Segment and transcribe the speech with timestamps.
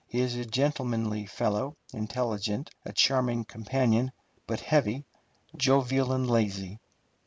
[0.07, 4.11] He is a gentlemanly fellow, intelligent, a charming companion,
[4.47, 5.05] but heavy,
[5.55, 6.79] jovial, and lazy.